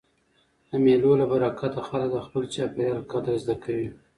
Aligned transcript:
د 0.69 0.71
مېلو 0.85 1.11
له 1.21 1.25
برکته 1.31 1.81
خلک 1.87 2.09
د 2.13 2.17
خپل 2.25 2.43
چاپېریال 2.53 3.01
قدر 3.11 3.33
زده 3.43 3.55
کوي. 3.63 3.89